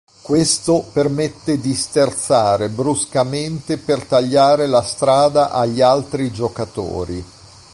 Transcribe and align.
Questo 0.23 0.87
permette 0.91 1.59
di 1.59 1.75
sterzare 1.75 2.69
bruscamente 2.69 3.77
per 3.77 4.03
tagliare 4.03 4.65
la 4.65 4.81
strada 4.81 5.51
agli 5.51 5.79
altri 5.79 6.31
giocatori. 6.31 7.23